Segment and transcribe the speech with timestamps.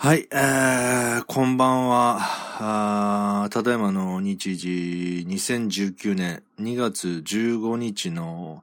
[0.00, 2.18] はい、えー、こんばんは。
[2.60, 8.62] あただいまの日時、2019年2月15日の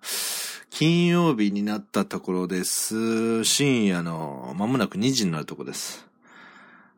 [0.70, 3.44] 金曜日になったところです。
[3.44, 6.08] 深夜の間もなく2時になるところです。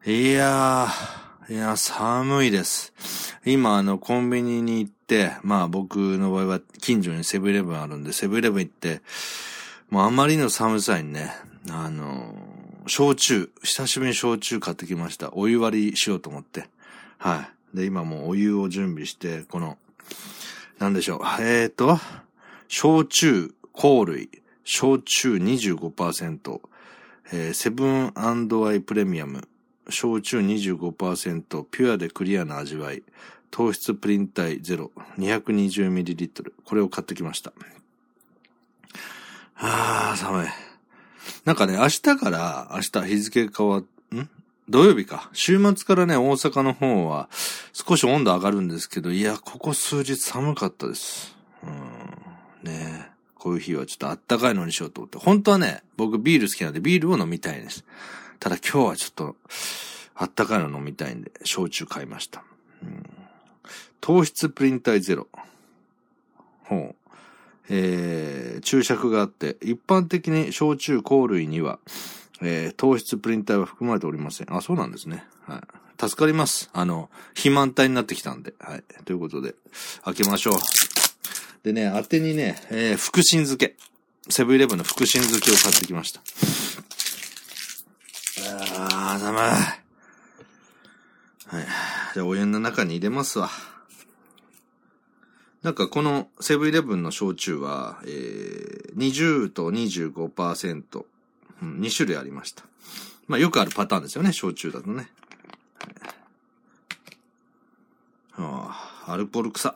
[0.05, 2.93] いやー、いや、寒いです。
[3.43, 9.01] 今、あの、コンビニに行って、まあ僕の場合は近所にセブンイレブンあるんで、セブンイレブン行って、
[9.89, 11.33] もうあまりの寒さにね、
[11.71, 12.35] あの
[12.87, 15.33] 焼酎、久しぶりに焼酎買ってきました。
[15.33, 16.69] お湯割りしようと思って。
[17.17, 17.77] はい。
[17.77, 19.77] で、今もうお湯を準備して、この、
[20.79, 21.19] なんでしょう。
[21.41, 21.99] えーと、
[22.67, 24.29] 焼酎、香類、
[24.63, 26.61] 焼酎25%、
[27.31, 29.47] えー、セブンアイプレミアム、
[29.89, 33.03] 焼酎25%、ピュアでクリアな味わい、
[33.51, 36.51] 糖質プリン体ゼロ、220ml。
[36.65, 37.53] これを買ってきました。
[39.55, 40.66] あー、寒い。
[41.45, 44.29] なんかね、明日から、明日日付変わっ、ん？
[44.69, 45.29] 土曜日か。
[45.31, 47.29] 週末からね、大阪の方は
[47.71, 51.37] 少し温度上がるんですけど、いや、ここ数日寒かったです。
[51.63, 52.69] うん。
[52.69, 55.17] ねこういう日はちょっとあったかいのにしようと思って。
[55.19, 57.85] 本当はね、僕ビール好きなんでビールを飲みたいです。
[58.39, 59.35] ただ今日はちょっと、
[60.15, 62.43] あったかいの飲みたいんで、焼酎買いました。
[62.83, 63.05] うん、
[64.01, 65.27] 糖質プリン体ゼロ。
[66.63, 66.95] ほう。
[67.69, 71.79] えー、注釈があって、一般的に焼酎香類には、
[72.41, 74.53] えー、糖質プリン体は含まれておりません。
[74.53, 75.25] あ、そうなんですね。
[75.45, 75.61] はい。
[75.99, 76.69] 助かります。
[76.73, 78.53] あの、肥満体になってきたんで。
[78.59, 78.83] はい。
[79.05, 79.55] ということで、
[80.03, 80.53] 開けましょう。
[81.63, 83.75] でね、当てにね、えー、福神漬け。
[84.29, 86.21] セブンイレブンの福神漬けを買ってきました。
[88.75, 89.41] あー、寒い。
[89.41, 89.51] は
[91.61, 91.65] い。
[92.13, 93.49] じゃあ、お湯の中に入れますわ。
[95.67, 101.05] なんかこのセブンイレブンの焼酎は、えー、20と25%、
[101.61, 102.63] うん、2種類ありました。
[103.27, 105.11] まあよくあるパターンですよね、焼酎だとね。
[108.37, 109.73] ああ、アルコール臭。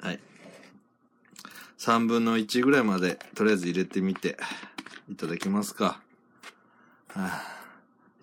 [0.00, 0.18] はい。
[1.78, 4.36] 3分の1ぐらいまで、とりあえず入れてみて、
[5.08, 6.00] いただきますか。
[7.06, 7.44] はあ、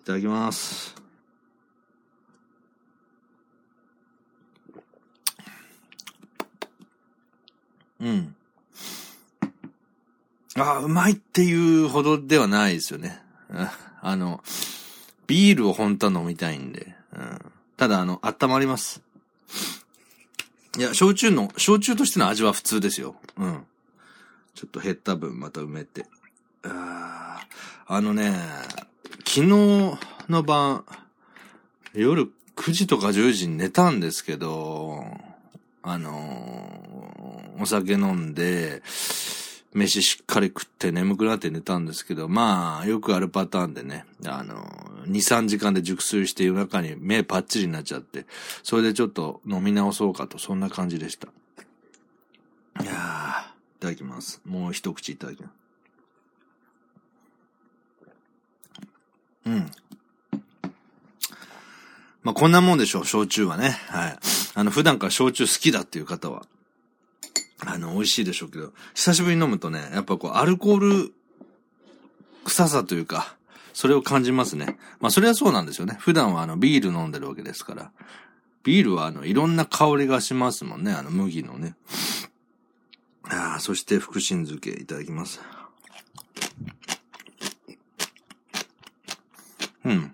[0.02, 0.99] いただきます。
[8.00, 8.34] うん。
[10.56, 13.22] ああ、うまいっていうほどではないですよね。
[14.02, 14.42] あの、
[15.26, 16.94] ビールを本当は飲みたいんで。
[17.14, 17.38] うん、
[17.76, 19.02] ただ、あの、温まります。
[20.78, 23.16] いや、焼酎の、焼酎としての味は普通ですよ。
[23.36, 23.66] うん。
[24.54, 26.06] ちょっと減った分また埋めて。
[26.62, 27.40] あ
[27.86, 28.34] あのね、
[29.26, 30.84] 昨日の晩、
[31.94, 35.04] 夜9時とか10時に寝たんですけど、
[35.82, 38.82] あのー、お酒飲んで、
[39.72, 48.26] 飯しっかり食って眠くなって寝たんですけど、まあ、よくあるパターンでね、あのー、2、3時間で熟睡して夜中に目パッチリになっちゃって、
[48.62, 51.28] それでちょっと飲み直そうかと、そんな感じでした。
[52.82, 52.94] いやー、い
[53.80, 54.40] ただきます。
[54.44, 55.52] もう一口いただきます。
[59.46, 59.70] うん。
[62.22, 63.70] まあ、こんなもんでしょう、焼酎はね。
[63.88, 64.18] はい。
[64.60, 66.42] あの、普段から焼酎好きだっていう方は、
[67.60, 71.14] あの、美味しいでしょうけど、久しぶりに飲むとね、やっぱこう、アルコール
[72.44, 73.38] 臭さというか、
[73.72, 74.76] それを感じますね。
[75.00, 75.96] まあ、それはそうなんですよね。
[75.98, 77.90] 普段はあの、ビール飲んでるわけですから。
[78.62, 80.92] ビールはあの、いろんな香りがしますもんね。
[80.92, 81.74] あの、麦のね。
[83.30, 85.40] ああ、そして福神漬けいただきます。
[89.86, 90.12] うん。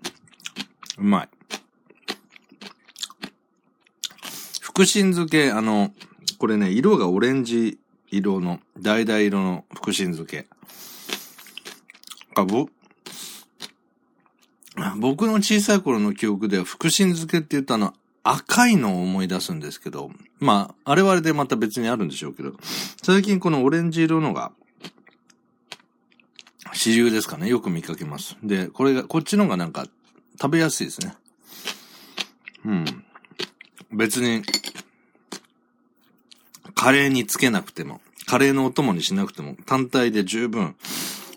[0.99, 1.29] うまい。
[4.77, 5.91] 福神漬け、あの、
[6.37, 7.79] これね、色がオレンジ
[8.11, 10.45] 色の、橙色の福神漬け。
[12.35, 12.69] あ、ぼ、
[14.97, 22.53] 僕の小さい頃の記憶では福神漬けって言ったの赤いのを思い出すんですけど、まあ、あれはあれでまた別にあるんでしょうけど、
[23.01, 24.51] 最近このオレンジ色のが、
[26.73, 27.49] 主流ですかね。
[27.49, 28.37] よく見かけます。
[28.43, 29.87] で、これが、こっちのがなんか、
[30.39, 31.15] 食べやすいですね。
[32.63, 33.03] うん。
[33.91, 34.43] 別に、
[36.87, 40.77] カレーにつけなくても、カレーのお供にしなくても、単体で十分、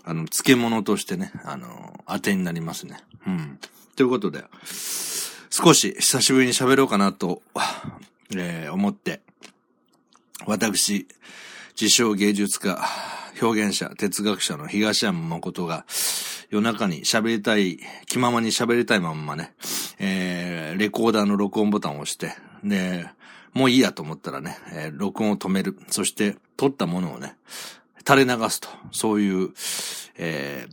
[0.04, 3.00] あの、漬物としてね、あの、当てになりますね。
[3.26, 3.58] うん。
[3.96, 4.44] ということで、
[5.50, 7.42] 少し久しぶりに喋ろうかなと、
[8.36, 9.22] えー、思って、
[10.46, 11.08] 私、
[11.72, 12.80] 自称芸術家、
[13.42, 15.84] 表現者、哲学者の東山誠が、
[16.50, 19.52] 夜中に喋りたい、気ままに喋りたいまんまね、
[19.98, 23.08] えー、レコーダーの録音ボタンを押して、で、
[23.52, 25.76] もういいやと思ったらね、えー、録音を止める。
[25.88, 27.36] そして、撮ったものをね、
[28.06, 28.68] 垂れ流すと。
[28.92, 29.50] そういう、
[30.16, 30.66] え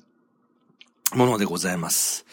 [1.12, 2.26] ー、ものでございます。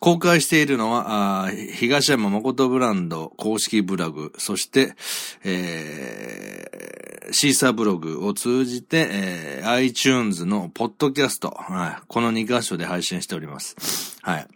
[0.00, 4.96] 公開しているのは、あ東山誠ブランド公式ブログ、そして、
[5.44, 14.18] えー、シーサーブログを通じて、えー、iTunes のポッドキャスト、はい、この2箇所で配信しております。
[14.22, 14.48] はい。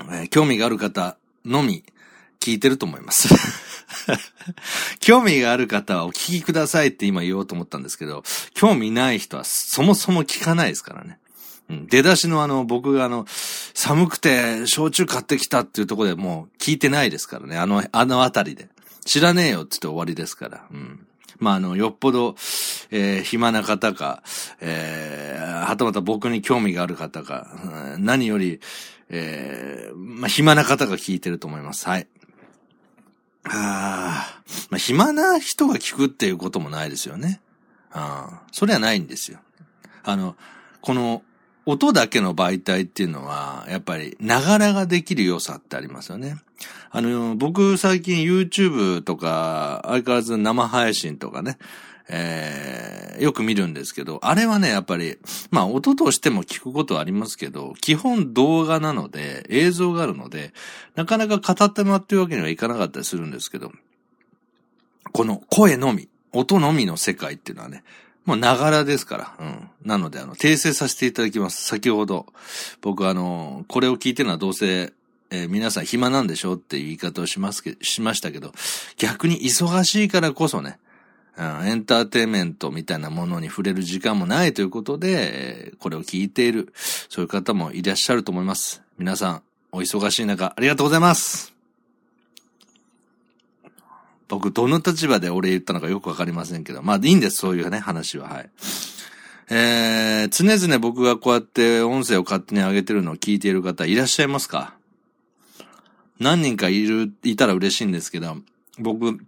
[0.00, 1.84] えー、興味がある方のみ
[2.40, 3.67] 聞いてると思います。
[5.00, 8.22] 興味がある方はお聞きくださいって今言おうと思ったんですけど、
[8.54, 11.18] 興味ない人はそもそも聞かないですからね。
[11.88, 13.26] 出だしのあの、僕があの、
[13.74, 17.58] 寒くて焼酎買ってきたっていうところでもう聞いてないですからね。
[17.58, 18.68] あの、あのあたりで。
[19.04, 20.66] 知らねえよって言って終わりですから。
[20.70, 21.06] うん。
[21.38, 22.36] まあ、あの、よっぽど、
[22.90, 24.22] えー、暇な方か、
[24.60, 28.60] えー、はたまた僕に興味がある方か、うん、何より、
[29.08, 31.86] えー、まあ、暇な方が聞いてると思います。
[31.86, 32.08] はい。
[33.50, 37.40] ああ、まあ、暇な人が聞くっていうこともないですよね。
[37.90, 39.38] ああ、それはないんですよ。
[40.04, 40.36] あの、
[40.80, 41.22] この、
[41.66, 46.38] 音だけの媒体っていうのは、やっぱり、ながらができる良さってありますよね。
[46.90, 51.58] あの、僕最近 YouTube とか、相変わらず生配信とかね、
[52.08, 55.18] えー、よく見るんですけど、あれはね、やっぱり、
[55.50, 60.52] まあ音としても聞くことはありますけど、基本動画なので、映像があるので、
[60.94, 63.72] なかなか語ってもらっていうわけにはいかなかったりするんですけど、
[65.12, 67.84] この声のみ、音のみの世界っていうのはね、
[68.24, 69.36] もうながらですから。
[69.40, 69.70] うん。
[69.84, 71.64] なので、あの、訂正させていただきます。
[71.64, 72.26] 先ほど、
[72.82, 74.92] 僕あの、これを聞いてるのはどうせ、
[75.30, 78.52] えー、皆さん暇なんでしょっていう言い方をしますけ、しましたけど、
[78.98, 80.78] 逆に忙しいからこそね、
[81.40, 88.82] エンターテイメントみたいなものに触れる時間もないということで、これを聞いている、そういう方もいらっしゃると思います。
[88.98, 91.54] 皆さん、お忙しい中、ありがとうございます。
[94.26, 98.50] 僕、どの立場で俺言ったのかよくわかりませんけど、まあいいんです、そういうね、話は、はい。
[99.50, 104.74] えー、常々僕がこうやって音声を勝手に上げてるのを聞いている方いらっしゃいますか？
[106.18, 108.36] 何人かいる、いたら嬉しいんですけど、
[108.78, 109.20] 僕、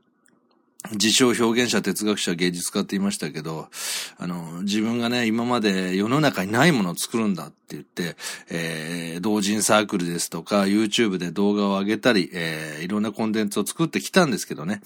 [0.92, 3.68] 自称表現者、哲学者、芸術家って言いましたけど、
[4.16, 8.16] あの、自分がね、今まで世の中にないものを作るんだって言って、
[8.48, 14.80] えー、同人サークルですとか、YouTube で動画を上げたり、えー、いろんなコンテンツを作ってきたんですけどね、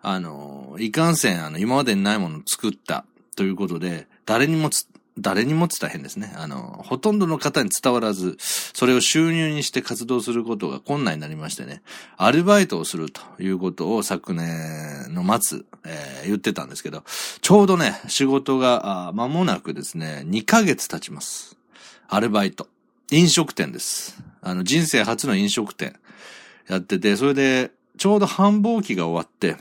[0.00, 3.04] あの、いかんせん、あの、今までにないものを作った
[3.36, 4.70] ということで、誰にも
[5.18, 6.32] 誰にも伝え変ですね。
[6.36, 11.82] あの、ほとんどの方に伝わらず、それを収入にして活動することが困難になりましてね、
[12.16, 17.04] アルバイトをするということを昨年の末、えー、言ってたんですけど、
[17.40, 21.56] ちょうどね、仕事が間もなくですね、2ヶ月経ちます。
[22.08, 22.66] アルバイト。
[23.10, 24.20] 飲食店です。
[24.40, 25.94] あの、人生初の飲食店
[26.68, 29.56] やってて、それで、ちょうど繁忙期が終わって、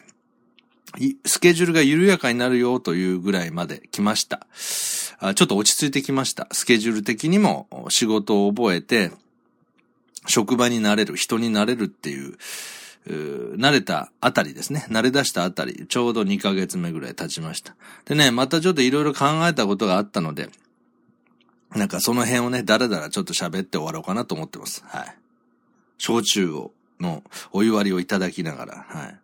[1.25, 4.45] スケジュールが緩やかになるよというぐらいまで来ました。
[5.33, 6.47] ちょっと落ち着いてきました。
[6.51, 9.11] スケジュール的にも仕事を覚えて、
[10.27, 12.37] 職場になれる、人になれるっていう、
[13.05, 14.85] う慣れたあたりですね。
[14.89, 17.75] 慣れ出したあたり、ちょうど2ヶ月目ぐらい経ちました。
[18.05, 20.49] でね、またちょっといろいろ考えたことがあったので、
[21.75, 24.83] なんかその辺をね、だらだらちょっと喋って終わろうかなと思ってます。
[24.85, 25.17] はい。
[25.97, 29.19] 焼酎を、のお湯割りをいただきながら、はい。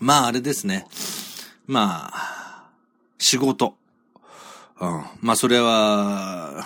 [0.00, 0.86] まああれですね。
[1.66, 2.70] まあ、
[3.18, 3.74] 仕事。
[4.80, 5.04] うん。
[5.20, 6.64] まあそれは、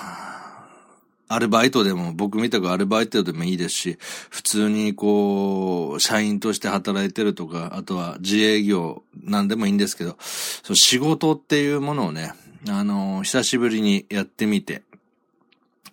[1.28, 12.34] アルバイトでも、僕みたくアルバイトでもいいですし、普通にこう、社員として働いてるとか、あとは自営業なんでもいいんですけど、そ仕事っていうものをね、
[12.68, 14.82] あの、久しぶりにやってみて、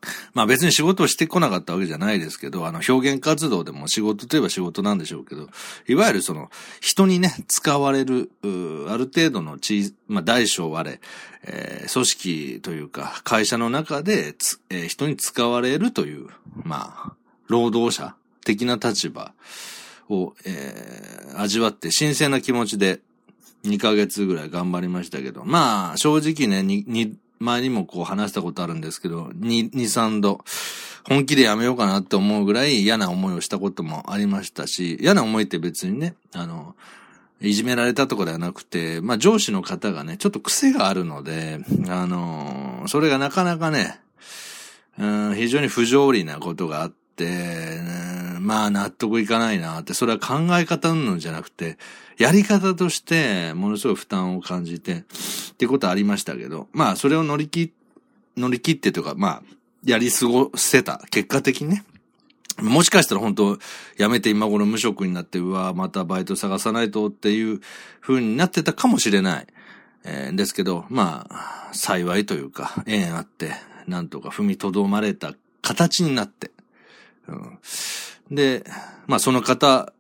[0.33, 5.49] まあ別に仕事をしてこなかったわけじゃないですけど、あの表現活動でも仕事といえば仕事なんでしょうけど、
[5.87, 8.47] いわゆるその人にね、使われる、あ
[8.97, 11.01] る程度の地、まあ大小割れ、
[11.43, 14.35] えー、組織というか会社の中で
[14.69, 16.27] えー、人に使われるという、
[16.63, 17.13] まあ、
[17.47, 18.15] 労働者
[18.45, 19.33] 的な立場
[20.09, 23.01] を、えー、味わって新鮮な気持ちで
[23.63, 30.43] 2ヶ月ぐらい頑張りましたけど、まあ正直ね、にに、前にもこう話したことあるんですけど、2、2、3度、
[31.07, 36.75] 本気でやめようかなって思うぐらい嫌な思いをしたこともありましたし、嫌な思いって別にね、あの、
[37.41, 43.99] いじめられたとかではなくて、まあ上司の方がね、ちょっと癖があるので、あの、それがなかなかね、
[44.97, 47.79] うん、非常に不条理なことがあって、
[48.39, 51.77] まあ納得いかないなって、それは考え方うんじゃなくて、
[52.17, 55.03] やり方としてものすごい負担を感じて、っ
[55.57, 57.73] ていうことありましたけど、まあそれを乗り切、
[58.37, 59.43] 乗り切ってとか、まあ、
[59.85, 61.83] やり過ごせた、結果的にね、
[62.61, 63.57] もしかしたら本当、
[63.97, 67.61] 辞めて今頃無職になって、うわ、またバイト探さないとっていう
[68.01, 69.47] 風になってたかもしれない。
[70.03, 73.51] えー、ですけど、まあ、幸いというか、縁あって、
[73.87, 76.51] なんとか踏みとどまれた形になって、
[77.27, 77.59] うん、
[78.31, 78.63] で、
[79.07, 79.93] まあその方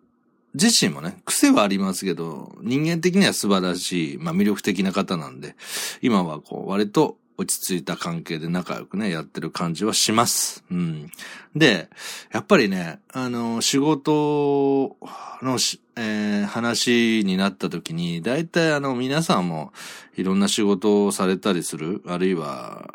[0.55, 5.55] 自身もね、癖はありますけど、人間的には素晴らしい、まあ魅力的な方なんで、
[6.01, 10.63] 今はこう、割と落ち着いた関係で仲良くね、やってる感じはします。
[10.71, 11.11] うん。
[11.55, 11.89] で、
[12.31, 14.97] やっぱりね、あの、仕事
[15.41, 19.71] のし、えー、話になった時に、大体あの、皆さんも
[20.17, 22.89] いろんな仕事をされたりする、あるいは、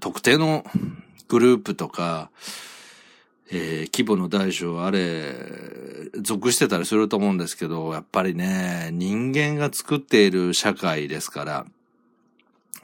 [0.00, 0.64] 特定の
[1.28, 2.30] グループとか、
[3.54, 5.36] えー、規模の大小あれ、
[6.22, 11.66] 属してたりすると思うんですけど、やっぱりね、人間が作っている社会ですから、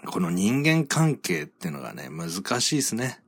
[0.04, 3.20] この人間関係っていうのがね、難しいですね。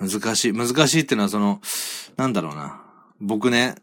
[0.00, 0.52] 難しい。
[0.52, 1.60] 難しいっていうのはその、
[2.16, 2.80] なんだろうな。
[3.20, 3.74] 僕ね、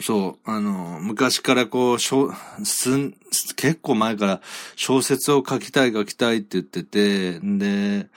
[0.00, 2.32] そう、あの、昔からこう、小、
[2.64, 3.12] す、
[3.56, 4.40] 結構前から
[4.76, 8.08] 小説を書きたい書きたいって言ってて、で、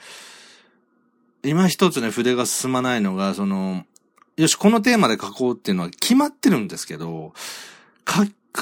[1.46, 3.84] 今一つね、筆が進まないのが、その、
[4.36, 7.32] よし、このテーマで書こうっていうのは決まってるんですけど、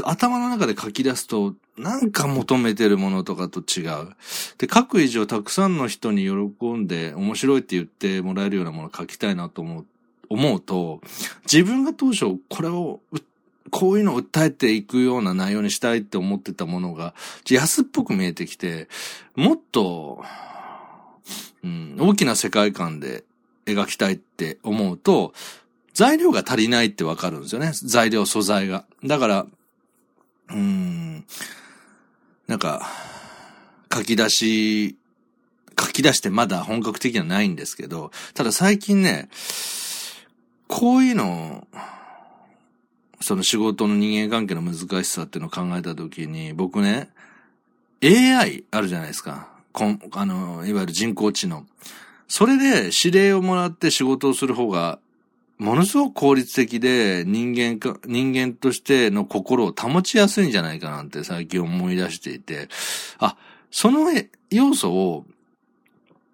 [0.05, 4.15] 頭の中で書き出すと、なんか求めてるものとかと違う。
[4.59, 9.87] で、書く以上たくさんの人に喜んで面白いって言ってもらえるようなものを書きたいなと思う、
[10.29, 11.01] 思うと、
[11.51, 13.01] 自分が当初これを、
[13.71, 17.15] こういうのを訴えていくような内容にしたいって思ってたものが、
[17.49, 18.89] 安っぽく見えてきて、
[19.35, 20.23] もっと、
[21.65, 23.25] うん、大きな世界観で
[23.67, 25.33] 描きたいって思うと、
[25.95, 27.73] 材料が足りないってわかるんですよね。
[27.73, 28.85] 材料、素材が。
[29.05, 29.47] だから、
[30.51, 31.25] うーん、
[32.47, 32.87] なんか、
[33.93, 34.97] 書き出し、
[35.81, 39.29] 書き出してまだ本格的にはないんですけど、ただ最近ね、
[40.69, 41.67] こういうの
[43.21, 47.09] その仕事の人間関係の難しさっていうのを考えたときに、僕ね、
[48.03, 49.54] AI あるじゃないですか。
[49.75, 51.67] こん、あの、いわゆる人工知能。
[52.29, 55.01] それで指令をもらって仕事をする方が
[55.59, 62.69] ものすごく効率的で人間か、人間としての心を保ちやすいんじゃないかなんて最近思い出していて、
[63.19, 63.37] あ、
[63.73, 64.11] その
[64.51, 65.25] 要素を、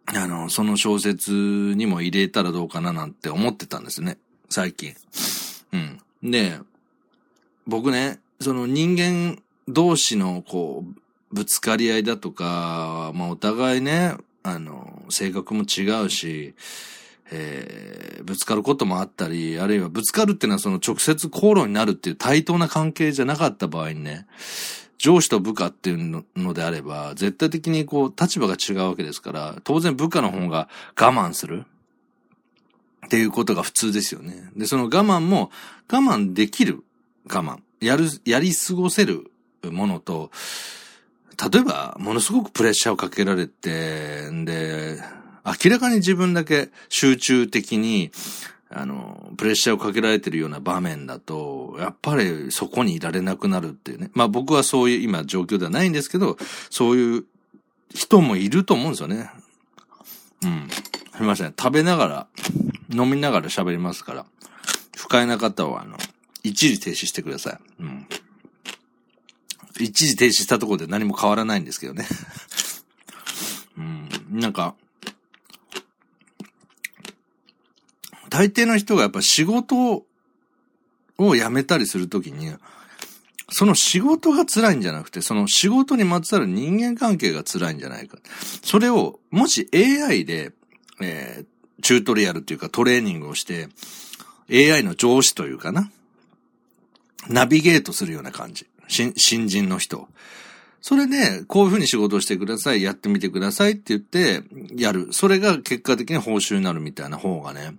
[0.06, 4.18] あの、その小説にも入れたらどうかななんて思ってたんですね。
[4.50, 4.94] 最近。
[5.72, 5.76] う
[6.26, 6.30] ん。
[6.30, 6.58] で、
[7.66, 11.00] 僕ね、その人間同士のこう、
[11.32, 16.54] ぶつかり合いだとか、まあお互いね、あの、性格も違うし、
[17.32, 24.26] えー、ぶつかることもあったり、あるいはぶつかるっていうのはその直接口論になるっていう対等な関係じゃなかった場合にね、
[24.98, 30.68] 上司と部下っていうのであれば、絶対的にこう立場が違うわけですから、当然部下の方が
[30.98, 31.64] 我慢する
[33.06, 34.50] っていうことが普通ですよね。
[34.56, 35.50] で、その我慢も
[35.90, 36.82] 我慢できる
[37.28, 39.30] 我慢、やる、やり過ごせる
[39.62, 40.30] ものと、
[41.52, 44.98] 例えば、ものすごくプレッシャーをかけられて、んで、
[45.44, 48.10] 明らかに自分だけ集中的に、
[48.72, 54.10] あの、プレッシャーをかけられてるような場面だと、やっぱりそこにいられなくなるっていうね。
[54.14, 56.36] まあ僕はそういう今状況ではないんですけど、
[56.70, 57.24] そういう
[57.92, 59.30] 人もいると思うんですよね。
[60.44, 60.68] うん。
[60.70, 61.54] すみません。
[61.58, 62.26] 食べながら、
[62.90, 64.26] 飲みながら喋りますから、
[64.96, 65.96] 不快な方は、あの、
[66.42, 67.58] 一時停止してください。
[67.80, 68.06] うん。
[69.84, 72.06] 一時停止したところで何も変わらないんですけどね。
[73.76, 74.08] うん。
[74.30, 74.74] なんか、
[78.28, 80.04] 大抵の人がやっぱ仕事
[81.18, 82.54] を辞めたりするときに、
[83.52, 88.18] その仕事が辛いんじゃなくて、その仕事にまつわる人間関係が辛いんじゃないか。
[88.62, 90.52] それを、もし AI で、
[91.00, 93.68] えー、チュートリアルというかトレーニングをして、
[94.50, 95.90] AI の上司というかな、
[97.28, 98.66] ナビゲートするような感じ。
[98.90, 100.08] 新新人の人。
[100.82, 104.42] それで、こういうふうに仕事をしてください、やってみてくださいって言って、
[104.76, 105.08] やる。
[105.12, 107.74] それが結果的に報酬になるみたいな方がね、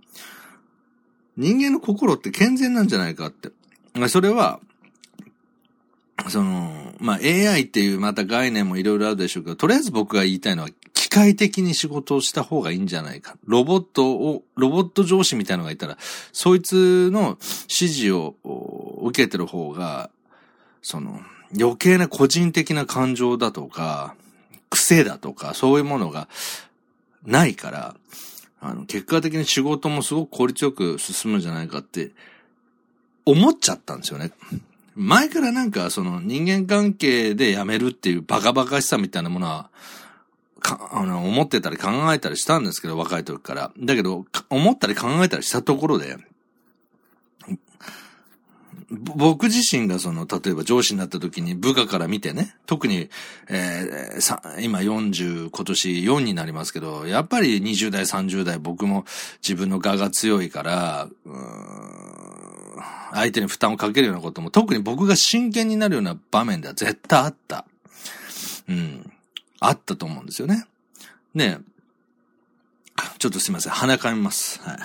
[1.35, 3.49] 人間の心って健全なんじゃないかって。
[4.07, 4.59] それは、
[6.29, 13.35] その、まあ、AI っていうまた概念もいろいろあるでしょうけど、とりあえず僕が言いたいのは、機械的に仕事をした方がいいんじゃないか。
[13.45, 15.97] ロボットを、ロボット上司みたいなのがいたら、
[16.31, 18.35] そいつの指示を
[19.01, 20.11] 受けてる方が、
[20.81, 21.21] その、
[21.59, 24.15] 余計な個人的な感情だとか、
[24.69, 26.27] 癖だとか、そういうものが
[27.25, 27.95] ないから、
[28.59, 32.11] あの、結果的に仕事もすごく効率よく進むんじゃないかって
[33.25, 34.31] 思っちゃったんですよね。
[34.95, 39.69] 前からなんかその人間関係で辞めるっていうバカバカしさみたいなものは
[40.61, 43.71] か、あの、思ってたり考えたりしたんですけど、若い時から。
[43.77, 46.15] だけど、思ったり考えたりしたところで、
[48.91, 53.09] 僕自身がその、例えば上司になった時に部下から見てね、特に、
[53.49, 59.05] えー、今40、今年4になりますけど、やっぱり20代、30代僕も
[59.41, 61.07] 自分の我が強いから、
[63.13, 67.65] 相手に負担をかけるようなことも、特に僕が真剣になるような場面では絶対あった。
[68.67, 69.11] うん。
[69.59, 70.65] あったと思うんですよね。
[71.33, 71.59] ね
[73.19, 73.73] ちょっとすいません。
[73.73, 74.61] 鼻かみます。
[74.61, 74.77] はい。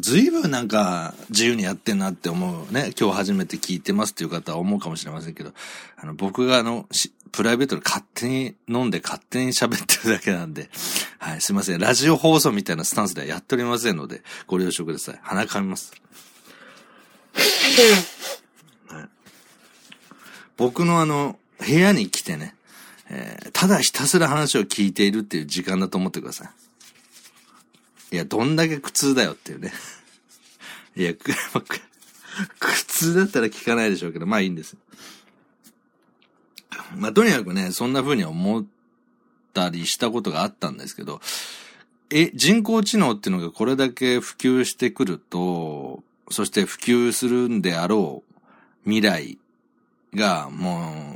[0.00, 2.92] ずいぶんなんか自由にやってんなって思うね。
[2.98, 5.52] 今日初めて聞いてますっていう方は思うかもしれませんけど、
[5.96, 6.86] あの、僕があの、
[7.32, 10.70] プライベートで勝手に飲んで勝手に喋ってるだけなんで、
[11.18, 11.80] はい、すいません。
[11.80, 15.18] ラジオ放送みたいなスタンスではやっておりませんので、ご了承ください。
[15.22, 15.92] 鼻かみます。
[18.88, 19.08] はい、
[20.56, 22.54] 僕のあの、部屋に来てね、
[23.08, 26.65] えー、ただひたすら話を聞いているっていう時間だと思ってください。
[28.12, 29.72] いや、どんだけ苦痛だよっていうね。
[30.96, 31.24] いや、 苦
[32.86, 34.76] 痛だったら聞かないでしょうけど、まあいいんです。
[36.96, 38.64] まあとにかくね、そんな風に思っ
[39.52, 41.20] たりしたことがあったんですけど、
[42.10, 48.36] え、人工知能っていうのがこれだけ普及してくると、そして普及するんであろう
[48.84, 49.38] 未来
[50.14, 51.15] がも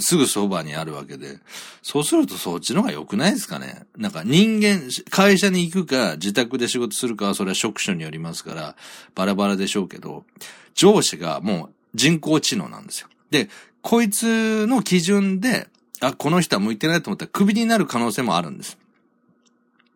[0.00, 1.38] すぐそばにあるわけで、
[1.82, 8.76] そうするとそっちの方が良くないですかねなんか人間、会社に行くか自宅で仕事するかはそれは職種によりますから、
[9.14, 10.24] バラバラでしょうけど、
[10.74, 13.08] 上司がもう人工知能なんですよ。
[13.30, 13.48] で、
[13.82, 15.68] こいつの基準で、
[16.00, 18.78] あ、この人は向いてないと思ったらクビになる可能性もあるんです。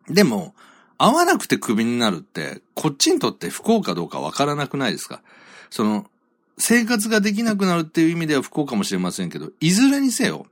[0.07, 0.55] でも、
[0.97, 5.21] 合わなくてクビになるって、こっちにとって不幸かどうかわからなくないですか
[5.69, 6.05] その、
[6.57, 10.45] 生活ができなくなるっていう意味では不幸かもしれませんけど、いずれにせよ、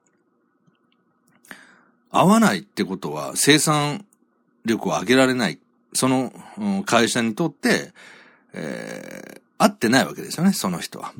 [2.12, 4.06] 合わないってことは生産
[4.66, 5.60] 力を上げられない。
[5.94, 6.32] その
[6.86, 7.94] 会社にとって、
[8.54, 11.14] えー、合ってないわけですよね、その人は。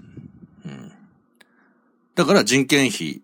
[0.66, 0.92] うん、
[2.16, 3.22] だから人件費、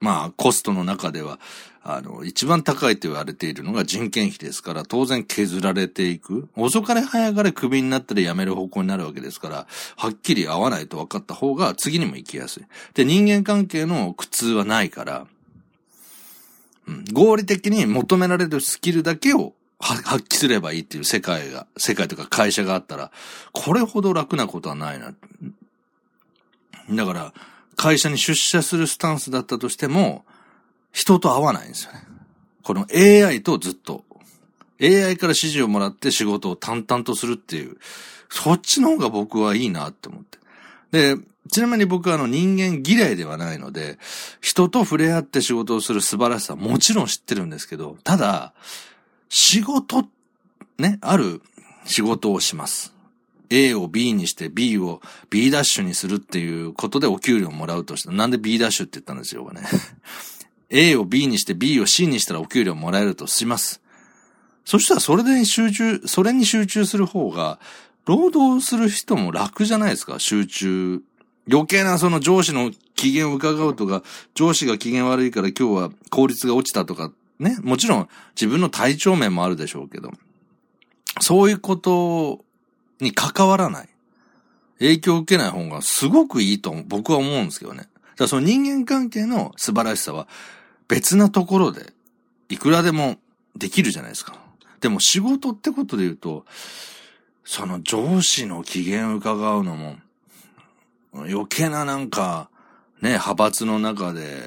[0.00, 1.38] まあコストの中では、
[1.82, 6.48] あの、一番高いと言われているのが人件費ですから、当然削られていく。
[6.56, 12.64] 遅かれ早かれクビになったら辞める方向になるわけですから、はっきり合わないと分かった方が次にも行きやすい。
[12.94, 15.26] で、人間関係の苦痛はないから、
[16.86, 23.12] うん、合理的に求められるスキルだけを発揮すればいいっていう世界が、世界とか会社があったら、
[23.52, 25.14] これほど楽なことはないな。
[26.90, 27.32] だから、
[27.76, 30.24] 会社に出社するスタンスだったとしても、
[30.92, 32.02] 人と会わないんですよね。
[32.62, 34.04] この AI とずっと。
[34.80, 37.78] AI から指示をもらって仕事を淡々とするっていう、
[38.28, 40.38] そっちの方が僕はいいなって思って。
[41.16, 41.16] で、
[41.50, 43.98] ちなみに僕はあの人間嫌いではないので、
[44.40, 48.54] 人と触れ合って仕事をする素晴らしさはもちろん知ってるんですけど、ただ、
[49.28, 50.04] 仕事、
[50.78, 51.42] ね、ある
[51.84, 52.94] 仕事をします。
[53.50, 58.12] A を B にして B を B ダッシュにするっていうことでお給料をもらうとした。
[58.12, 59.62] なんで B ダッシュって言ったんですよ、ね。
[60.70, 63.80] A を B にして B を C にしたらお給料もらえるとします。
[64.64, 67.58] そしたらそれで集中、それに集中する方が、
[68.04, 71.02] 労働する人も楽じゃないですか、集中。
[71.50, 74.02] 余計なその上司の機嫌を伺うとか、
[74.34, 77.56] 上司が機嫌悪いから今日は効率が落ちたとか、ね？
[77.62, 80.12] もちろん自分の体調面もあるでしょうけど、
[81.20, 82.44] そういうこと
[83.00, 83.88] に関わらない。
[84.80, 87.78] 影響を受けない方がすごくいいと僕は思うんですけどね。
[87.78, 87.90] だか
[88.24, 90.28] らその人間関係の素晴らしさは、
[90.88, 91.92] 別なところで、
[92.48, 93.16] いくらでも
[93.56, 94.38] できるじゃないですか。
[94.80, 96.44] でも仕事ってことで言うと、
[97.44, 99.96] その上司の機嫌を伺うのも、
[101.12, 102.50] 余計ななんか、
[103.00, 104.42] ね、派閥の中で、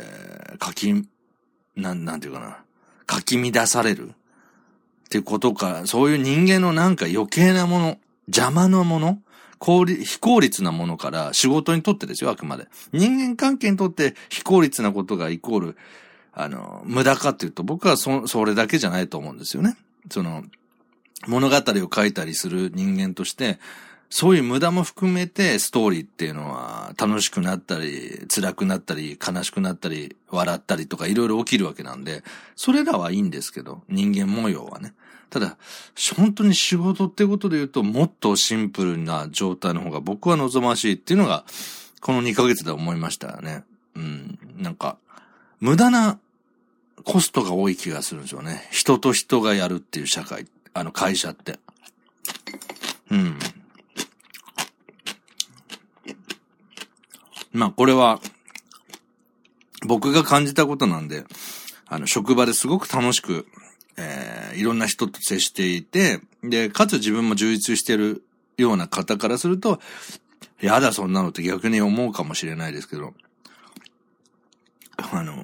[0.63, 1.08] 書き、
[1.75, 2.58] なん、なんていうかな、
[3.10, 4.13] 書き乱されるっ
[5.10, 9.19] てことか、そういう人間のなんか余計なもの、邪魔なもの、
[9.58, 12.67] 効率、非効率なものから仕事にとってですよ、あくまで。
[12.93, 15.77] 人間関係にとって非効率なことがイコール
[16.34, 19.78] あの、無駄かっていうと、僕はそ、それだけじゃないと思うんですよね。
[20.10, 20.44] その、
[21.28, 23.60] 物語を書いたりする人間として、
[24.10, 32.24] そういう無駄も含めてストーリーっていうのは楽しくなったり、辛くなったり、悲しくなったり、笑ったりとかいろいろ起きるわけなんで、
[32.58, 34.94] それらはいいんですけど、人間模様はね。
[35.30, 35.58] ただ、
[36.17, 41.46] 本当に仕事ってことで言うと、もっとシンプルな状態の方が僕は望ましいっていうのが、
[42.02, 43.63] この2ヶ月で思いましたね。
[43.96, 44.39] うん。
[44.58, 44.98] なんか、
[45.62, 46.19] 無駄な
[47.04, 48.67] コストが多い気がするんですよね。
[48.71, 51.60] 人と人がやるっていう社会、あの会社って。
[53.10, 53.39] うん。
[57.54, 58.19] まあこれは、
[59.86, 61.26] 僕が感じたことなんで、
[61.88, 63.47] あの、職場ですごく楽しく、
[63.97, 68.24] えー、いろんな人と接していて、で、かつ自分も充実してる
[68.58, 69.80] ような方からすると、
[70.60, 73.13] やだそんなのって逆に思うかもしれないですけど、
[75.12, 75.36] あの、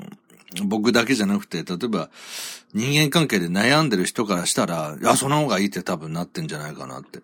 [0.66, 2.10] 僕だけじゃなくて、例えば、
[2.74, 7.22] 人間関係で悩んでる人からしたら、いや、その方がいいって多分なってんじゃないかなって。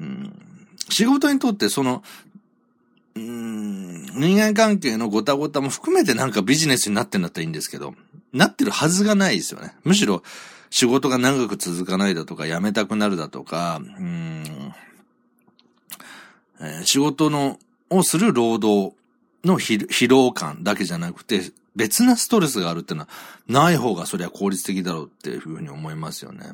[0.00, 0.32] うん、
[0.88, 2.02] 仕事にとってその、
[3.16, 7.94] うん、人間関係のごたごたも含めてなんかビジネスになってんだったらいいんですけど、
[8.32, 9.74] なってるはずがないですよね。
[9.84, 10.22] むしろ、
[10.70, 14.74] 仕事が長く続かないだとか、辞めたくなるだとか、うん、
[16.60, 17.58] えー、仕事の、
[17.90, 18.94] をする労働
[19.44, 21.40] の疲労感だけじゃなくて、
[21.78, 23.08] 別なストレスがあるってのは、
[23.46, 26.50] ない方がそりゃ効率的だろうっていうふうに思いますよね。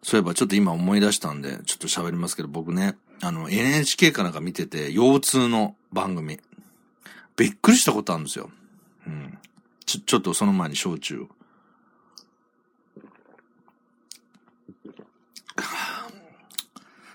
[0.00, 6.38] そういえばちょっと今思い出したんで、ちょっと喋りますけど、僕ね、あの、NHK かなんか見てて、腰痛の番組。
[7.36, 8.48] びっくりしたことあるんですよ。
[9.08, 9.38] うん。
[9.84, 11.28] ちょ、ちょっとその前に焼酎を。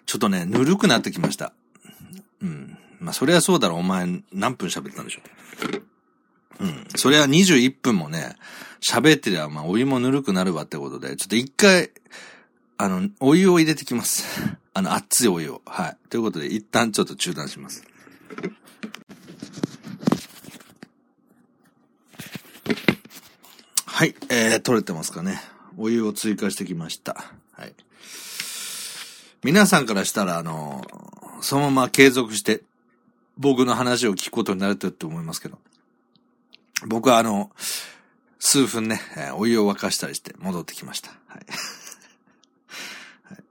[0.05, 1.53] ちょっとね、ぬるくなってきました。
[2.41, 2.77] うん。
[2.99, 5.90] まあ、そりゃそうだろ、お前何分喋ったんでしょう。
[6.61, 6.87] うん。
[6.95, 8.35] それは21分もね、
[8.81, 11.91] 喋ってりゃ、まあ、お湯もぬるくなるわってことで、ちょっと一回、
[12.77, 14.25] あの、お湯を入れてきます。
[14.73, 15.61] あの、熱いお湯を。
[15.65, 15.97] はい。
[16.09, 17.83] ということで、一旦ちょっと中断します。
[23.85, 24.15] はい。
[24.29, 25.41] えー、取れてますかね。
[25.77, 27.33] お湯を追加してきました。
[27.51, 27.73] はい。
[29.43, 30.85] 皆さんからしたら、あの、
[31.41, 32.63] そのまま継続して、
[33.37, 35.59] 僕の話を聞くことになると思いますけど、
[36.87, 37.51] 僕はあの、
[38.39, 38.99] 数分ね、
[39.35, 41.11] お湯を沸かしたりして戻ってきました。
[41.27, 41.45] はい。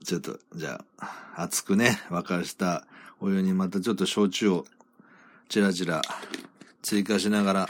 [0.05, 2.85] ちょっと、じゃあ、熱くね、沸かした
[3.21, 4.67] お湯にまたちょっと焼酎を
[5.49, 6.03] ちらちら
[6.83, 7.69] 追加しながら、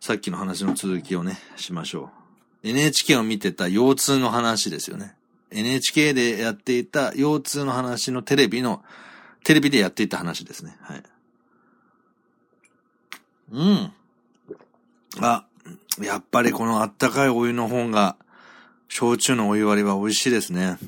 [0.00, 2.10] さっきの話の続きをね、しましょ
[2.62, 2.68] う。
[2.68, 5.14] NHK を見てた腰痛の話ですよね。
[5.50, 8.82] NHK でやっていた腰痛の話のテレビの、
[9.44, 10.76] テレビでやっていた話ですね。
[10.80, 11.02] はい。
[13.52, 13.92] うん。
[15.18, 15.44] あ、
[16.00, 18.16] やっぱりこのあったかいお湯の方が、
[18.88, 20.78] 焼酎のお湯割りは美味しいですね。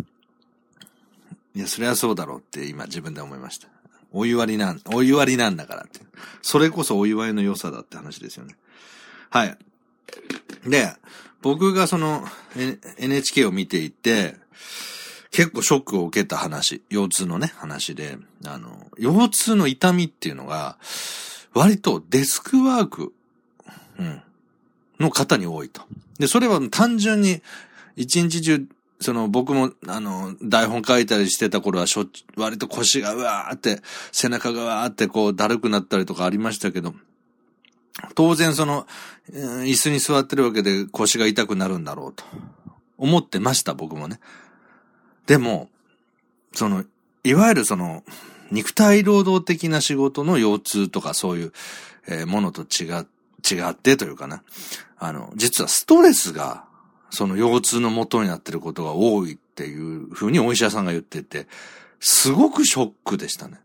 [1.54, 3.68] いや、そりゃそうだろうって今自分で思いました。
[4.12, 6.00] お湯割りなん、お湯割りなんだからって。
[6.42, 8.56] それこそお湯割りの良さだって話ですよね。
[9.30, 9.58] はい。
[10.66, 10.94] で、
[11.40, 12.24] 僕がその
[12.98, 14.36] NHK を見ていて、
[15.30, 20.76] 結構ショックを受けた話、腰痛のね、話で、あの、腰痛の痛みっていうのが、
[21.54, 23.14] 割とデスクワーク、
[24.02, 24.22] うん、
[25.00, 25.82] の方に多いと。
[26.18, 27.42] で、それは単純に、
[27.96, 28.66] 一日中、
[29.00, 33.80] その僕も、あの、台本書いたりしてた頃はしょ割と腰がうわーって、
[34.12, 36.94] 背中がわーってこうだるくなったりとかありましたけど、
[38.14, 38.86] 当然その、
[39.30, 42.24] 椅子に座ってるわけで腰が痛くなるんだろうと。
[43.02, 44.20] 思ってました、僕もね。
[45.26, 45.68] でも、
[46.52, 46.84] その、
[47.24, 48.04] いわゆるその、
[48.52, 51.52] 肉体労働的な仕事の腰痛とかそういう、
[52.06, 53.06] え、ものと違っ、
[53.50, 54.42] 違ってというかな。
[54.98, 56.64] あの、実はストレスが、
[57.10, 61.46] その腰痛の元になってることが多いっていうふうにお医者さんが言ってて、
[62.00, 63.60] すごくショックでしたね。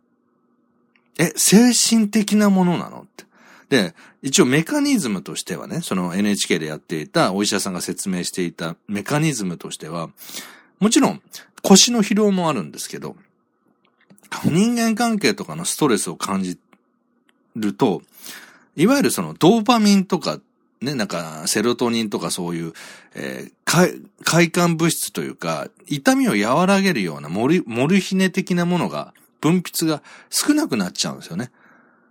[1.17, 3.25] え、精神的なものなのって。
[3.69, 10.09] で、一応メカニズムとしてはね、その NHK でやっていたお医者さんが説明していたメカニズムとしては、
[10.79, 11.21] もちろん
[11.63, 13.15] 腰の疲労もあるんですけど、
[14.45, 16.57] 人間関係とかのストレスを感じ
[17.55, 18.01] ると、
[18.77, 20.39] いわゆるそのドーパミンとか、
[20.81, 22.73] ね、なんかセロトニンとかそういう、
[23.15, 31.51] えー、快感物質というか、痛みを和らげるようなモルモルヒネ的なものが、分泌が少なくなっちゃうんですよね。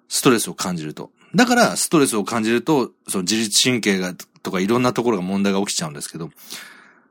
[0.09, 1.11] ストレスを感じると。
[1.35, 6.31] だから、ストレスを感じると、その自律神経が、とかいろんなところが問題が起きちゃうんですけど、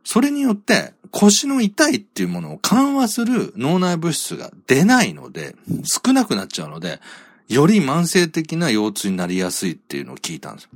[0.04, 7.00] それによって腰の痛いっていうものを緩和する脳内物質が出ないので、少なくなっちゃうので、
[7.48, 10.72] より慢性的な腰痛になりやすいっていうのを聞いたんですよ。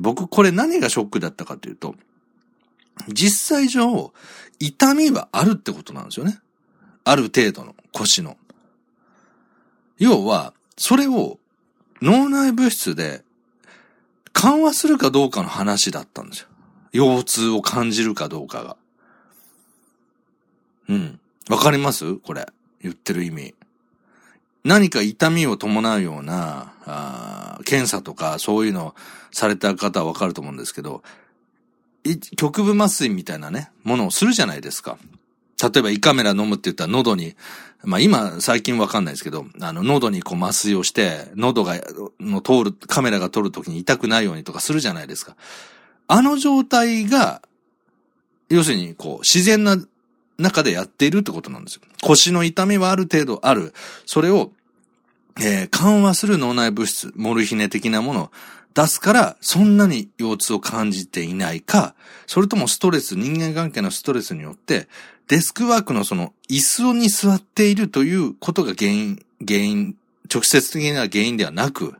[0.00, 1.94] 僕、これ何がショックだったかというと、
[3.08, 4.12] 実際上、
[4.58, 6.40] 痛みはあるってことなんですよね。
[7.04, 8.36] ある程度の腰の。
[9.98, 11.38] 要は、それを
[12.02, 13.24] 脳内物質で
[14.32, 16.48] 緩和するかどうかの話だったんですよ。
[16.92, 18.76] 腰痛を感じるかどうかが。
[20.88, 21.20] うん。
[21.48, 22.16] わかります？
[22.16, 22.46] これ。
[22.82, 23.54] 言ってる意味。
[24.64, 28.94] 何か痛みを伴うような、あ検査とかそういうの
[29.30, 31.02] された方はわかると思うんですけど、
[32.36, 34.98] 局部麻酔みたいなね、ものをするじゃないですか。
[35.62, 37.36] 例えば胃カメラ飲むって言ったら喉に、
[37.82, 41.74] まあ今最近わかんないですけど、あの喉にこう麻酔をして、喉が、
[42.20, 45.36] の通る、カメラが撮るときに痛くないようにとかするじゃないですか。
[46.06, 47.42] あの状態が、
[48.48, 49.78] 要するに、こう、自然な
[50.38, 51.82] 中でやっているってことなんですよ。
[52.02, 53.72] 腰の痛みはある程度ある。
[54.06, 54.50] それを、
[55.40, 58.30] えー、緩和する脳内物質、モルヒネ的なものを
[58.74, 61.94] 出すから、そんなに腰痛を感じていないか、
[62.26, 64.88] それともストレス、人間関係のストレスによって、
[65.28, 69.96] デスクワークのその椅子に座っているということが原因、原因、
[70.32, 71.94] 直接的な原因ではなく、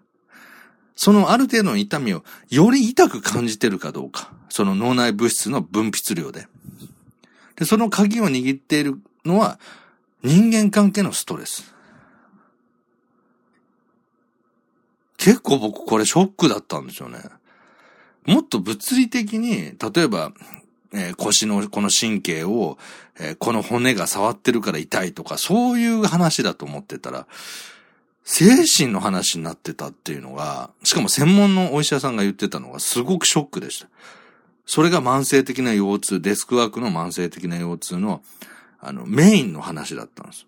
[0.96, 4.32] そのある程度の痛みをより痛く感じてるかどうか。
[4.48, 6.46] その脳内物質の分泌量で。
[7.56, 9.58] で、その鍵を握っているのは
[10.22, 11.74] 人間関係のストレス。
[15.16, 17.18] 結構僕これショックだったんですよね。
[18.26, 20.32] もっと物理的に、例えば、
[20.92, 22.78] えー、腰のこの神経を、
[23.18, 27.26] えー、この骨が触ってるから痛いとか、そういう話だと思ってたら、
[28.24, 33.88] 精神の話になってたっていうのが、しかも専門のお医者さんが言ってたのがすごくショックでした。
[34.66, 38.22] それが慢性的な腰痛、デスクワークの慢性的な腰痛の、
[38.80, 40.46] あの、メインの話だったんです。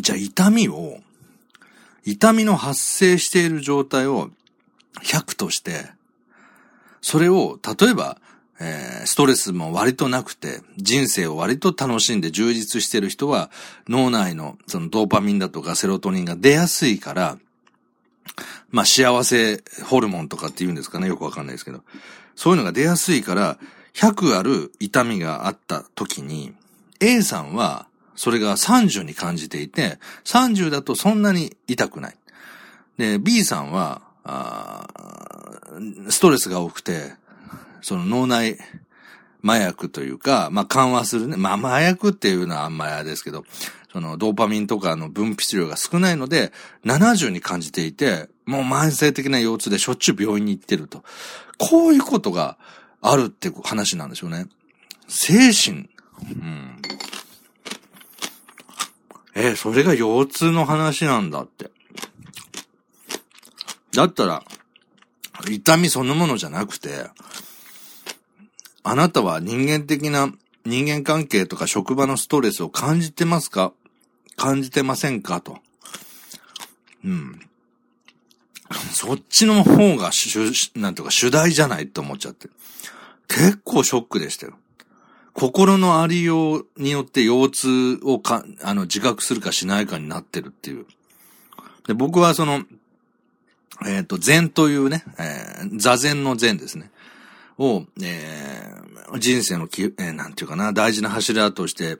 [0.00, 0.98] じゃあ痛みを、
[2.04, 4.30] 痛みの発生している状態を
[5.02, 5.86] 100として、
[7.00, 8.18] それを、例えば、
[8.62, 13.50] えー、ストレスも割となくて、人生を割と楽しんで充実している人は、
[13.88, 17.38] 脳内のそのドーパミンだとかセロトニンが出やすいから、
[18.70, 21.82] まあ幸せホルモンとかって言うんですかね、よくわかんないですけど。
[22.36, 23.58] そういうのが出やすいから、
[23.94, 26.54] 100ある痛みがあった時に、
[27.00, 32.16] A さんはそれが30に感じていて、30だとそんなに痛くない。
[32.98, 34.02] で、B さんは、
[36.10, 37.14] ストレスが多くて、
[37.80, 38.58] その脳内
[39.42, 41.36] 麻薬というか、まあ、緩和するね。
[41.36, 43.44] まあ、麻薬っていうのはあんまりあれですけど、
[43.92, 46.52] そのドーパミンとかの分泌量が少ないので、
[46.84, 51.04] 70に感じていて、もう慢性的な腰痛でしょっちゅう病院に行ってると。
[51.56, 52.58] こういうことが
[53.00, 54.46] あるって話なんですよね。
[55.06, 55.88] 精神。
[56.22, 56.82] うん。
[59.34, 61.70] えー、それが腰痛の話なんだって。
[63.94, 64.42] だったら、
[65.48, 67.06] 痛みそのものじゃなくて、
[68.82, 70.32] あなたは人間的な
[70.64, 73.72] 人間関係とか職場のストレスを感じてますか？
[74.36, 75.40] 感じてませんか？
[75.40, 75.58] と。
[77.04, 77.40] うん。
[78.92, 80.38] そっちの方が主、
[80.76, 82.48] なんとか主題じゃないって思っちゃって。
[83.28, 84.54] 結構ショックでしたよ。
[85.32, 90.86] 心のありようによって腰痛をか、あの、自覚するかしないかになってるっていう。
[91.86, 92.64] で、僕はその、
[93.86, 96.90] えっ、ー、と、禅というね、えー、座禅の禅ですね。
[97.58, 101.98] を、えー、人生のき、えー、なんていうかな、大事な柱として、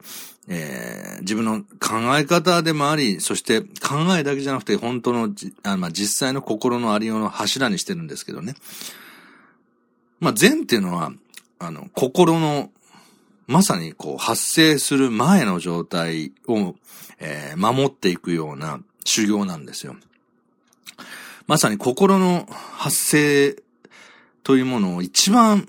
[0.49, 5.31] えー、自分の考え方でもあり、そして考えだけじゃなくて、本当の、
[5.63, 8.55] あまあ、実際の心のありようの柱にしてるんですけどね。
[10.19, 11.13] まあ、禅っていうのは、
[11.59, 12.71] あの、心の、
[13.47, 16.75] まさにこう、発生する前の状態を、
[17.19, 19.97] えー、守っていくような修行なんですよ。
[21.47, 23.57] まさに心の発生
[24.45, 25.69] というものを一番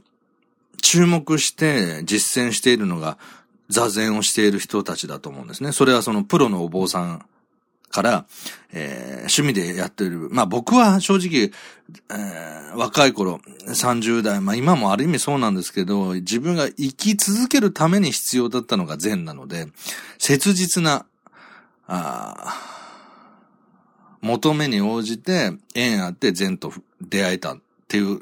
[0.81, 3.17] 注目して実践しているのが
[3.71, 5.71] 座禅をしている人たちだと思うんですね。
[5.71, 7.25] それはそのプロのお坊さん
[7.89, 8.25] から、
[8.71, 10.29] えー、趣味でやってる。
[10.31, 11.51] まあ僕は正直、
[12.09, 19.67] えー、若い頃、30代、まあ今もある意味そうなんですけど、自分が生き続けるために必要だったのが禅なので、
[20.17, 21.05] 切実な、
[21.87, 22.81] あ
[24.21, 27.57] 求めに応じて縁あって禅と出会えたっ
[27.87, 28.21] ていう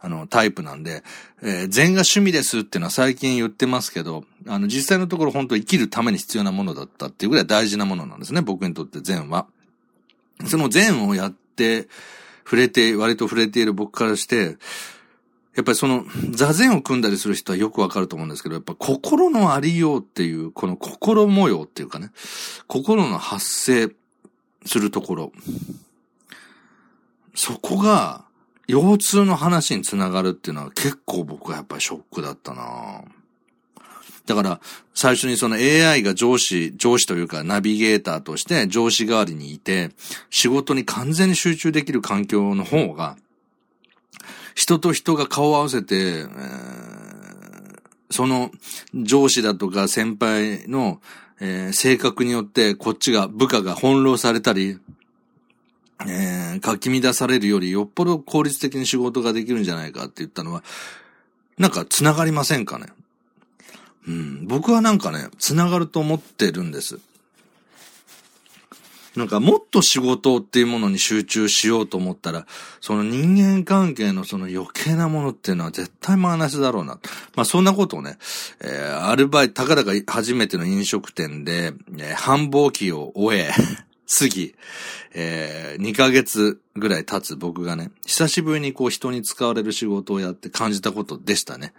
[0.00, 1.02] あの、タイプなんで、
[1.42, 9.46] えー、禅が趣味ですっていうのは最近言ってますけど、あの、実際のところ本当生きるために必要なものだったっていうぐらい大事なものなんですね、僕にとって禅は。
[10.46, 11.88] その禅をやって、
[12.44, 14.56] 触れて、割と触れている僕からして、
[15.56, 22.10] やっぱりその、座禅を組んだりする人はよくわかると思うんですけど、やっぱ心のありようっていう、この心模様っていうかね、
[22.68, 23.90] 心の発生
[24.64, 25.32] するところ。
[27.34, 28.25] そこが、
[28.68, 33.02] 腰痛の話につながるっていうのは結構僕はやっぱりショックだったな。
[34.26, 34.60] だから、
[34.92, 39.90] 最初にその AI が上司、上司というかナビゲーターとして上司代わりにいて、
[40.30, 43.16] 仕事に完全に集中できる環境の方が、
[44.56, 46.26] 人と人が顔を合わせて、
[48.10, 48.50] その
[48.94, 51.00] 上司だとか先輩の、
[51.72, 54.78] 性格によってこっちが、部下が翻弄されたり、
[56.02, 60.62] えー、かき乱されるよりよっぽど効率的に仕事ができるんじゃないかって言ったのは、
[61.58, 62.86] なんか繋がりませんかね？
[64.06, 66.98] うん、僕はなんかね、繋がると思ってるんです。
[69.16, 72.46] なんかもっと仕事っていうものに集中しようと思ったら、
[72.82, 76.98] その人間関係のその余計なものっていうのは絶対マイナスだろうな。
[77.34, 78.18] まあそんなことをね、
[78.60, 83.50] えー、アルバイト、たかだか初めての飲食店で、えー、繁忙期を終え、
[84.06, 84.54] 過ぎ、
[85.14, 91.72] えー、2ヶ月ぐらい経つ僕がね、久しぶりにこう人に使われる仕事をやって感じたことでしたね。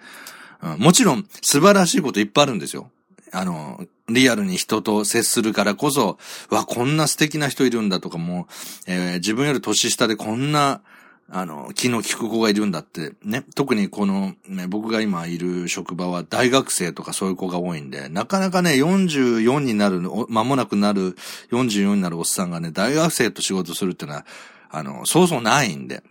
[0.62, 2.92] うん、もちろん素晴らしいこといっぱいあるんですよ。
[3.32, 6.18] あの、リアルに人と接するからこそ、
[6.50, 8.48] わ、こんな素敵な人いるんだとかも、
[8.88, 10.82] えー、自分より年下でこんな、
[11.30, 13.44] あの、気の利く子がいるんだって、ね。
[13.54, 21.18] 特にこの、ね、僕が今いる職場は大学生とかそういう子が多いんで、なかなかね、44になる、間もなくなる、
[21.52, 24.26] 44になるおっさんがね、大学生と仕事するってのは、
[24.70, 26.02] あの、そうそうないんで、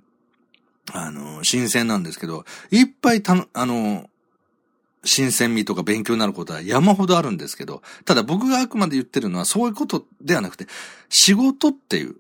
[0.93, 4.11] あの、新鮮なんですけど、いっぱいたのあの、
[5.07, 10.67] 新鮮味とか勉強になることは山ほどあるんですけど、ただ僕があくまで言ってるのはそういうことではなくて、
[11.09, 12.17] 仕事っていう、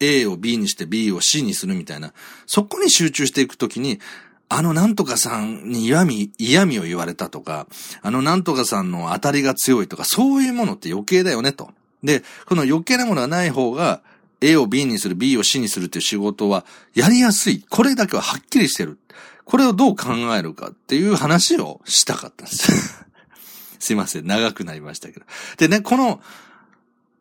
[0.00, 2.12] A を B にして B を C にするみたいな、
[2.46, 4.00] そこに集中していくときに、
[4.48, 7.66] あのなんとかさんに嫌味、嫌味を言われたとか、
[8.02, 11.70] あのなんとかさんの当たりが強いとか、そういうものって余計だよねと。
[12.04, 14.02] で、この余計なものがない方が、
[14.40, 17.64] A を B にする、B を C にするっていう仕事はやりやすい。
[17.68, 18.98] これだけははっきりしてる。
[19.44, 23.04] これをどう考えるかっていう話をしたかったんです
[23.78, 24.26] すいません。
[24.26, 25.26] 長くなりましたけど。
[25.56, 26.20] でね、この、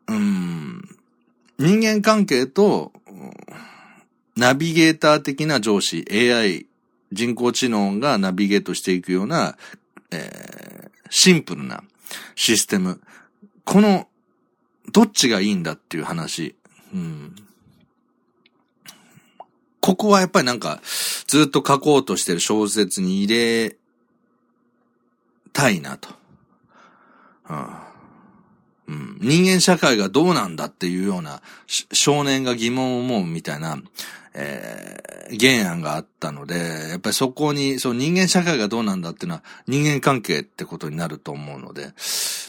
[0.07, 0.97] うーん、
[1.57, 2.91] 人間関係と、
[4.35, 6.65] ナビゲーター的な上司、AI、
[7.11, 9.57] 人工知能がナビゲートしていくような、
[10.11, 11.83] えー、シンプルな
[12.35, 13.01] システム。
[13.63, 14.07] この、
[14.91, 16.55] どっちがいいんだっていう話。
[16.93, 17.35] うん、
[19.79, 20.81] ここはやっぱりなんか、
[21.27, 23.77] ずっと書こうとしてる小説に入れ
[25.53, 26.09] たいなと。
[27.49, 27.67] うん、
[29.19, 33.77] 人間社会がどうなんだっていうような少年が疑問を思うみたいな、
[34.33, 36.55] えー、原案があったので、
[36.89, 41.93] やっぱりそこに、そう人間社会がどうなんだっていうのは人間関係ってことになると思うので、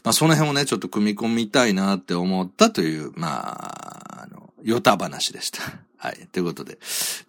[0.03, 5.63] まあその辺をね、ちょっと組み込みたいなって思ったという、まあ、あの、ヨタ話でした。
[5.97, 6.29] はい。
[6.31, 6.79] ということで、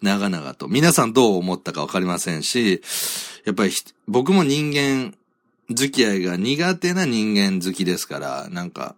[0.02, 0.68] 長々と。
[0.68, 2.82] 皆さんどう思ったかわかりませんし、
[3.44, 3.72] やっぱり
[4.06, 5.14] 僕も人間
[5.70, 8.96] 付き合いが苦手な人間好きですから、なんか、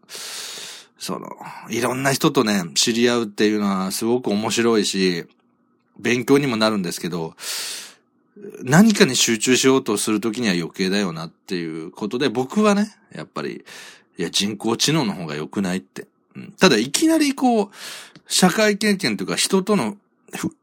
[0.98, 1.30] その、
[1.70, 5.26] いろんな人とね、知り合うっていうのはすごく面白いし、
[5.98, 7.34] 勉強にもなるんですけど、
[8.62, 13.64] 何かに集中しようとするときには余計だよなっていうことで、僕はね、やっぱり、
[14.18, 16.06] いや、人工知能の方が良くないって。
[16.36, 17.70] うん、ただ、いきなりこう、
[18.28, 19.96] 社会経験というか人との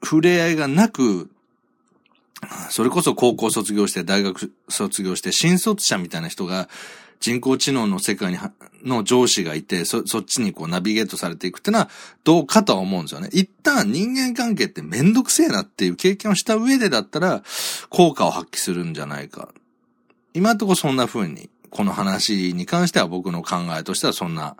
[0.03, 1.29] 触れ合いがなく、
[2.69, 6.69] それこそ高校卒業して大学卒業して新卒者みたいな人が
[7.19, 8.37] 人工知能の世界に、
[8.83, 11.89] の上司がいて、そ、そっちにこうナビゲートされていくってのは
[12.23, 13.29] どうかとは思うんですよね。
[13.33, 17.43] 一旦人間関係ってめんどくせえなっていう経験をした上でだったら
[17.89, 19.49] 効果を発揮するんじゃないか。
[20.33, 24.55] 今んとこそんな風に、この話に関しては僕の考えとしてはそんな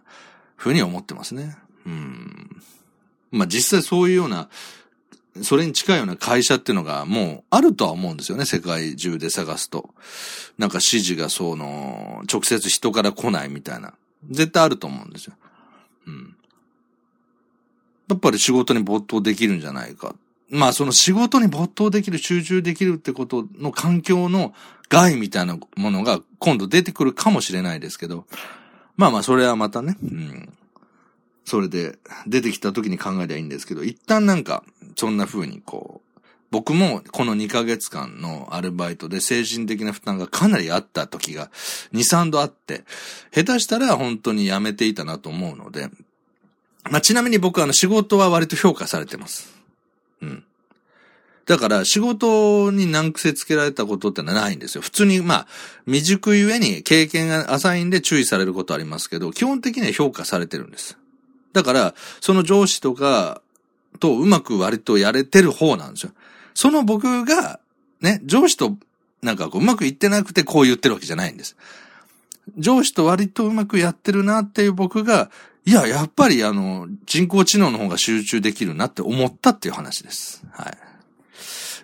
[0.56, 1.56] 風に思ってますね。
[1.86, 2.62] うん。
[3.32, 4.50] まあ実際そういうような、
[5.44, 9.94] それに近いような会社っていうのがもうあるとは思うんですよね、世界中で探すと。
[10.58, 13.94] なんか指示がその、直接人から来ないみたいな。
[14.30, 15.34] 絶対あると思うんですよ。
[16.08, 16.36] うん。
[18.10, 20.16] やっぱり仕事に没頭できるんじゃないか。
[20.50, 24.54] まあその仕事に没頭できる、集中できるってことの環境の
[24.90, 28.26] 害みたいなものが今度出てくるかもしれないですけど、
[28.96, 30.54] まあまあそれはまたね、うん。
[31.48, 34.66] それで出てきた時に考えりゃいいんですけど、一旦なんか、
[34.98, 36.20] そんな風にこう、
[36.52, 41.50] 僕もこの2ヶ月間のアルバイトで精神的な負担がかなりあった時が
[41.94, 42.84] 2、3度あって、
[43.34, 45.90] 下手したら本当に辞めていたなと思うので、
[46.92, 49.56] まあ、ちなみに僕はあの仕事は割と評価されてます。
[50.22, 50.44] うん。
[51.46, 54.82] だから仕事に難癖つけられたことってのはないんですよ。
[54.82, 55.48] 普通にまあ
[55.86, 60.98] 未熟ゆえに経験が浅いんで注意されることありますけど、基本的には評価されてるんです。
[61.54, 63.42] だから、その上司とか
[64.00, 66.12] とうまく割とやれてる方なんですよ。
[66.54, 67.60] その僕が、
[68.02, 68.78] ね、上司と
[69.22, 71.56] なんかこううまくいってなくてこう言ってるわけじゃないんです。
[72.58, 75.30] 上司と割とうまくやってるなっていう僕が、
[75.66, 80.44] いや、やっぱりあの、人工知能の方が集中できるなって思ったっていう話です。
[80.52, 80.78] はい。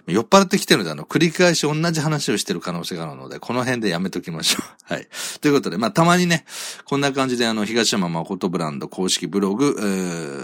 [0.08, 4.64] 酔っ払ってきてるので、あの、繰り返し同じ話をしてる可能性があるので、この辺でやめときましょう。
[4.94, 5.08] はい。
[5.40, 6.46] ということで、まあ、たまにね、
[6.84, 9.82] こんな感じで、あの、東山誠ブランド公式ブログ、え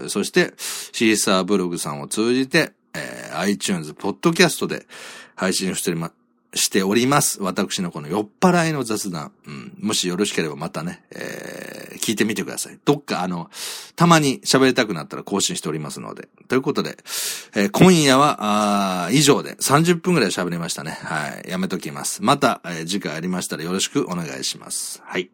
[0.05, 4.87] ー、そして、シーサーブログさんを通じて、えー、iTunes、ポッドキャストで
[5.35, 6.11] 配信をしておりま、
[6.53, 7.41] しております。
[7.41, 9.31] 私のこの酔っ払いの雑談。
[9.45, 9.73] うん。
[9.79, 12.79] もしよろしければまたね、えー、聞いてみてください。
[12.85, 13.49] どっかあの、
[13.95, 16.27] たまに喋りたくなったら更新しておりますので。
[16.47, 16.97] ということで、
[17.55, 20.97] えー、今夜は、あ以上で30分くらい喋りましたね。
[21.03, 21.49] はい。
[21.49, 22.23] やめときます。
[22.23, 25.01] また、えー、次回ありましたらよろしくお願いします。
[25.05, 25.29] はい。